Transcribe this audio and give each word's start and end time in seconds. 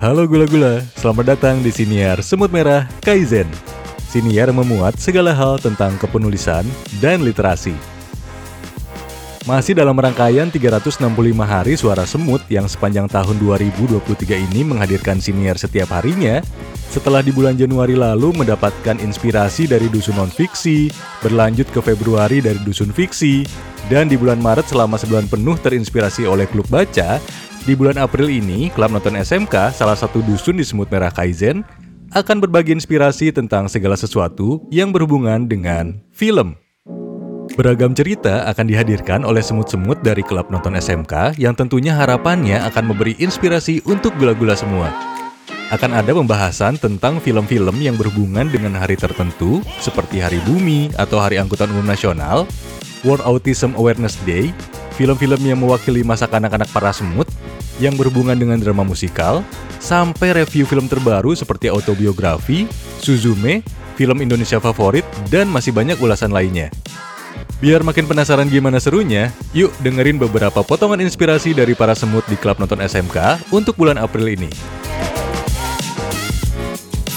Halo 0.00 0.24
gula-gula, 0.24 0.80
selamat 0.96 1.36
datang 1.36 1.60
di 1.60 1.68
Siniar 1.68 2.24
Semut 2.24 2.48
Merah 2.48 2.88
Kaizen. 3.04 3.44
Siniar 4.08 4.48
memuat 4.48 4.96
segala 4.96 5.36
hal 5.36 5.60
tentang 5.60 5.92
kepenulisan 6.00 6.64
dan 7.04 7.20
literasi. 7.20 7.76
Masih 9.44 9.76
dalam 9.76 9.92
rangkaian 9.92 10.48
365 10.48 11.04
hari 11.44 11.76
suara 11.76 12.08
semut 12.08 12.40
yang 12.48 12.64
sepanjang 12.64 13.12
tahun 13.12 13.44
2023 13.44 14.40
ini 14.40 14.64
menghadirkan 14.64 15.20
siniar 15.20 15.60
setiap 15.60 15.92
harinya, 15.92 16.40
setelah 16.88 17.20
di 17.20 17.28
bulan 17.28 17.60
Januari 17.60 17.92
lalu 17.92 18.32
mendapatkan 18.32 18.96
inspirasi 19.04 19.68
dari 19.68 19.92
dusun 19.92 20.16
non-fiksi, 20.16 20.88
berlanjut 21.20 21.68
ke 21.76 21.80
Februari 21.84 22.40
dari 22.40 22.56
dusun 22.64 22.88
fiksi, 22.88 23.44
dan 23.92 24.08
di 24.08 24.16
bulan 24.16 24.40
Maret 24.40 24.64
selama 24.64 24.96
sebulan 24.96 25.28
penuh 25.28 25.60
terinspirasi 25.60 26.24
oleh 26.24 26.48
klub 26.48 26.64
baca, 26.72 27.20
di 27.68 27.76
bulan 27.76 28.00
April 28.00 28.32
ini, 28.32 28.72
klub 28.72 28.88
nonton 28.92 29.16
SMK, 29.20 29.76
salah 29.76 29.96
satu 29.96 30.24
dusun 30.24 30.56
di 30.56 30.64
Semut 30.64 30.88
Merah 30.88 31.12
Kaizen, 31.12 31.60
akan 32.10 32.42
berbagi 32.42 32.74
inspirasi 32.74 33.30
tentang 33.30 33.68
segala 33.70 33.94
sesuatu 33.94 34.64
yang 34.72 34.90
berhubungan 34.90 35.46
dengan 35.46 36.00
film. 36.10 36.56
Beragam 37.58 37.92
cerita 37.92 38.46
akan 38.46 38.66
dihadirkan 38.70 39.26
oleh 39.26 39.42
semut-semut 39.42 40.00
dari 40.00 40.22
klub 40.24 40.48
nonton 40.48 40.78
SMK 40.78 41.36
yang 41.36 41.52
tentunya 41.52 41.92
harapannya 41.92 42.62
akan 42.70 42.94
memberi 42.94 43.18
inspirasi 43.20 43.82
untuk 43.84 44.14
gula-gula 44.16 44.54
semua. 44.54 44.88
Akan 45.70 45.94
ada 45.94 46.10
pembahasan 46.10 46.80
tentang 46.82 47.22
film-film 47.22 47.78
yang 47.78 47.94
berhubungan 47.94 48.50
dengan 48.50 48.74
hari 48.74 48.98
tertentu 48.98 49.62
seperti 49.78 50.18
Hari 50.18 50.42
Bumi 50.42 50.90
atau 50.98 51.22
Hari 51.22 51.38
Angkutan 51.38 51.70
Umum 51.70 51.86
Nasional, 51.86 52.42
World 53.06 53.22
Autism 53.22 53.78
Awareness 53.78 54.18
Day, 54.26 54.50
film-film 54.98 55.38
yang 55.46 55.62
mewakili 55.62 56.02
masa 56.02 56.26
kanak-kanak 56.26 56.66
para 56.74 56.90
semut, 56.90 57.24
yang 57.80 57.96
berhubungan 57.96 58.36
dengan 58.36 58.60
drama 58.60 58.84
musikal, 58.84 59.40
sampai 59.80 60.36
review 60.36 60.68
film 60.68 60.86
terbaru 60.86 61.32
seperti 61.32 61.72
autobiografi, 61.72 62.68
Suzume, 63.00 63.64
film 63.96 64.20
Indonesia 64.20 64.60
favorit, 64.60 65.02
dan 65.32 65.48
masih 65.48 65.72
banyak 65.72 65.96
ulasan 65.98 66.30
lainnya. 66.30 66.68
Biar 67.60 67.84
makin 67.84 68.08
penasaran 68.08 68.48
gimana 68.48 68.80
serunya, 68.80 69.28
yuk 69.52 69.72
dengerin 69.84 70.16
beberapa 70.16 70.64
potongan 70.64 71.00
inspirasi 71.04 71.52
dari 71.52 71.76
para 71.76 71.92
semut 71.92 72.24
di 72.28 72.36
klub 72.36 72.56
nonton 72.56 72.80
SMK 72.80 73.52
untuk 73.52 73.76
bulan 73.76 74.00
April 74.00 74.32
ini. 74.32 74.48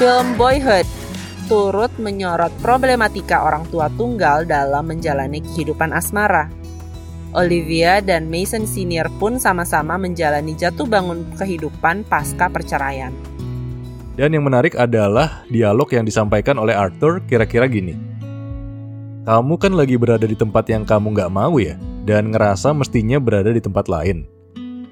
Film 0.00 0.32
Boyhood 0.40 0.88
turut 1.44 1.92
menyorot 2.00 2.54
problematika 2.64 3.44
orang 3.44 3.68
tua 3.68 3.92
tunggal 4.00 4.48
dalam 4.48 4.88
menjalani 4.88 5.44
kehidupan 5.44 5.92
asmara. 5.92 6.59
Olivia 7.30 8.02
dan 8.02 8.26
Mason 8.26 8.66
Senior 8.66 9.06
pun 9.22 9.38
sama-sama 9.38 9.94
menjalani 9.94 10.50
jatuh 10.58 10.82
bangun 10.82 11.22
kehidupan 11.38 12.02
pasca 12.10 12.50
perceraian. 12.50 13.14
Dan 14.18 14.34
yang 14.34 14.42
menarik 14.42 14.74
adalah 14.74 15.46
dialog 15.46 15.86
yang 15.94 16.02
disampaikan 16.02 16.58
oleh 16.58 16.74
Arthur 16.74 17.22
kira-kira 17.30 17.70
gini. 17.70 17.94
Kamu 19.22 19.54
kan 19.62 19.78
lagi 19.78 19.94
berada 19.94 20.26
di 20.26 20.34
tempat 20.34 20.66
yang 20.74 20.82
kamu 20.82 21.14
nggak 21.14 21.30
mau 21.30 21.54
ya, 21.62 21.78
dan 22.02 22.34
ngerasa 22.34 22.74
mestinya 22.74 23.22
berada 23.22 23.54
di 23.54 23.62
tempat 23.62 23.86
lain. 23.86 24.26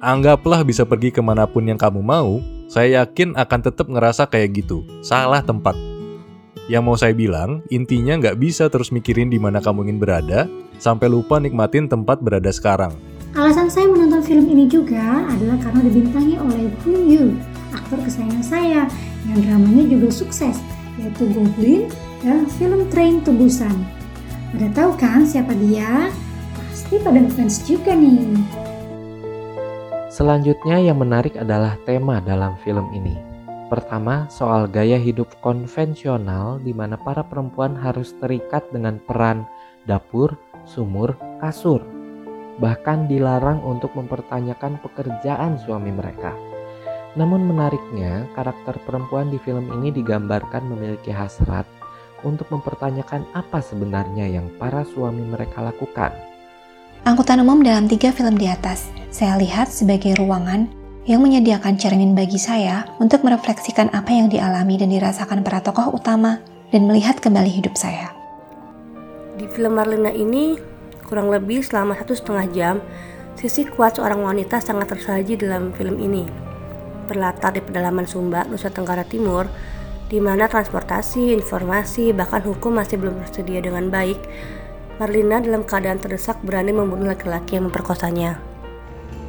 Anggaplah 0.00 0.64
bisa 0.64 0.88
pergi 0.88 1.12
ke 1.12 1.20
mana 1.20 1.44
pun 1.44 1.68
yang 1.68 1.76
kamu 1.76 2.00
mau, 2.00 2.40
saya 2.64 3.04
yakin 3.04 3.36
akan 3.36 3.60
tetap 3.60 3.92
ngerasa 3.92 4.24
kayak 4.24 4.64
gitu, 4.64 4.88
salah 5.04 5.44
tempat. 5.44 5.76
Yang 6.64 6.82
mau 6.82 6.96
saya 6.96 7.12
bilang, 7.12 7.60
intinya 7.68 8.16
nggak 8.16 8.40
bisa 8.40 8.72
terus 8.72 8.88
mikirin 8.88 9.28
di 9.28 9.36
mana 9.36 9.60
kamu 9.60 9.84
ingin 9.84 9.98
berada, 10.00 10.48
sampai 10.80 11.10
lupa 11.10 11.42
nikmatin 11.42 11.90
tempat 11.90 12.22
berada 12.22 12.48
sekarang. 12.48 12.94
Alasan 13.32 13.72
saya 13.72 13.88
menonton 13.88 14.20
film 14.20 14.44
ini 14.52 14.68
juga 14.68 15.24
adalah 15.24 15.56
karena 15.64 15.80
dibintangi 15.88 16.36
oleh 16.36 16.68
Boon 16.84 17.02
Yu, 17.08 17.24
aktor 17.72 17.98
kesayangan 18.04 18.44
saya, 18.44 18.82
yang 19.24 19.38
dramanya 19.40 19.88
juga 19.88 20.08
sukses, 20.12 20.60
yaitu 21.00 21.32
Goblin 21.32 21.88
dan 22.20 22.44
film 22.60 22.84
Train 22.92 23.24
to 23.24 23.32
Busan. 23.32 23.72
Pada 24.52 24.68
tahu 24.76 24.90
kan 25.00 25.24
siapa 25.24 25.56
dia? 25.56 26.12
Pasti 26.52 27.00
pada 27.00 27.24
fans 27.32 27.64
juga 27.64 27.96
nih. 27.96 28.36
Selanjutnya 30.12 30.76
yang 30.76 31.00
menarik 31.00 31.32
adalah 31.40 31.80
tema 31.88 32.20
dalam 32.20 32.52
film 32.60 32.84
ini. 32.92 33.16
Pertama, 33.72 34.28
soal 34.28 34.68
gaya 34.68 35.00
hidup 35.00 35.32
konvensional 35.40 36.60
di 36.60 36.76
mana 36.76 37.00
para 37.00 37.24
perempuan 37.24 37.72
harus 37.72 38.12
terikat 38.20 38.60
dengan 38.68 39.00
peran 39.08 39.48
dapur, 39.88 40.36
sumur, 40.68 41.14
kasur. 41.42 41.82
Bahkan 42.60 43.08
dilarang 43.08 43.64
untuk 43.64 43.96
mempertanyakan 43.96 44.78
pekerjaan 44.84 45.56
suami 45.62 45.90
mereka. 45.90 46.36
Namun 47.12 47.44
menariknya, 47.44 48.24
karakter 48.32 48.80
perempuan 48.88 49.28
di 49.28 49.36
film 49.40 49.68
ini 49.80 49.92
digambarkan 49.92 50.64
memiliki 50.64 51.12
hasrat 51.12 51.68
untuk 52.24 52.48
mempertanyakan 52.48 53.26
apa 53.36 53.60
sebenarnya 53.60 54.30
yang 54.30 54.48
para 54.56 54.86
suami 54.86 55.20
mereka 55.26 55.60
lakukan. 55.60 56.14
Angkutan 57.02 57.42
umum 57.42 57.60
dalam 57.66 57.90
tiga 57.90 58.14
film 58.14 58.38
di 58.38 58.46
atas, 58.46 58.88
saya 59.10 59.34
lihat 59.36 59.68
sebagai 59.68 60.14
ruangan 60.16 60.70
yang 61.02 61.18
menyediakan 61.18 61.74
cermin 61.74 62.14
bagi 62.14 62.38
saya 62.38 62.86
untuk 63.02 63.26
merefleksikan 63.26 63.90
apa 63.90 64.14
yang 64.14 64.30
dialami 64.30 64.78
dan 64.78 64.94
dirasakan 64.94 65.42
para 65.42 65.58
tokoh 65.58 65.98
utama 65.98 66.38
dan 66.70 66.86
melihat 66.86 67.18
kembali 67.18 67.50
hidup 67.50 67.74
saya. 67.74 68.21
Di 69.42 69.50
film 69.50 69.74
Marlina 69.74 70.14
ini, 70.14 70.54
kurang 71.02 71.26
lebih 71.26 71.66
selama 71.66 71.98
satu 71.98 72.14
setengah 72.14 72.46
jam, 72.54 72.76
sisi 73.34 73.66
kuat 73.66 73.98
seorang 73.98 74.22
wanita 74.22 74.62
sangat 74.62 74.94
tersaji 74.94 75.34
dalam 75.34 75.74
film 75.74 75.98
ini. 75.98 76.30
Berlatar 77.10 77.50
di 77.50 77.58
pedalaman 77.58 78.06
Sumba, 78.06 78.46
Nusa 78.46 78.70
Tenggara 78.70 79.02
Timur, 79.02 79.50
di 80.06 80.22
mana 80.22 80.46
transportasi, 80.46 81.34
informasi, 81.34 82.14
bahkan 82.14 82.38
hukum 82.46 82.78
masih 82.78 83.02
belum 83.02 83.18
tersedia 83.18 83.58
dengan 83.58 83.90
baik, 83.90 84.14
Marlina 85.02 85.42
dalam 85.42 85.66
keadaan 85.66 85.98
terdesak 85.98 86.38
berani 86.46 86.70
membunuh 86.70 87.10
laki-laki 87.10 87.58
yang 87.58 87.66
memperkosanya. 87.66 88.38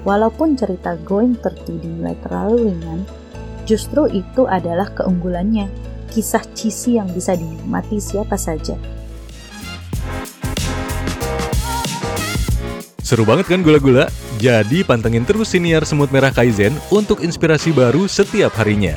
Walaupun 0.06 0.54
cerita 0.54 0.94
Going 1.02 1.42
30 1.42 1.82
dinilai 1.82 2.14
terlalu 2.22 2.70
ringan, 2.70 3.10
justru 3.66 4.06
itu 4.14 4.46
adalah 4.46 4.94
keunggulannya, 4.94 5.74
kisah 6.14 6.46
cheesy 6.54 7.02
yang 7.02 7.10
bisa 7.10 7.34
dinikmati 7.34 7.98
siapa 7.98 8.38
saja. 8.38 8.78
Seru 13.04 13.28
banget 13.28 13.52
kan 13.52 13.60
gula-gula? 13.60 14.08
Jadi 14.40 14.80
pantengin 14.88 15.28
terus 15.28 15.52
siniar 15.52 15.84
Semut 15.84 16.08
Merah 16.08 16.32
Kaizen 16.32 16.72
untuk 16.88 17.20
inspirasi 17.20 17.76
baru 17.76 18.08
setiap 18.08 18.56
harinya. 18.56 18.96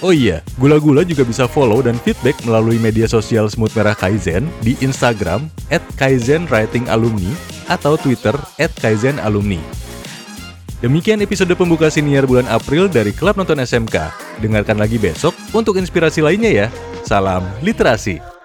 Oh 0.00 0.12
iya, 0.12 0.40
gula-gula 0.56 1.04
juga 1.04 1.20
bisa 1.24 1.44
follow 1.44 1.84
dan 1.84 2.00
feedback 2.00 2.36
melalui 2.48 2.80
media 2.80 3.04
sosial 3.04 3.52
Semut 3.52 3.72
Merah 3.76 3.92
Kaizen 3.92 4.48
di 4.64 4.72
Instagram 4.80 5.52
at 5.68 5.84
Kaizen 6.00 6.48
Writing 6.48 6.88
Alumni 6.88 7.28
atau 7.68 8.00
Twitter 8.00 8.32
at 8.56 8.72
Kaizen 8.80 9.20
Alumni. 9.20 9.60
Demikian 10.80 11.24
episode 11.24 11.52
pembuka 11.56 11.88
siniar 11.88 12.28
bulan 12.28 12.48
April 12.48 12.88
dari 12.88 13.12
Klub 13.12 13.36
Nonton 13.36 13.60
SMK. 13.60 14.12
Dengarkan 14.44 14.76
lagi 14.76 14.96
besok 15.00 15.32
untuk 15.56 15.76
inspirasi 15.80 16.20
lainnya 16.20 16.52
ya. 16.52 16.66
Salam 17.04 17.44
literasi. 17.64 18.35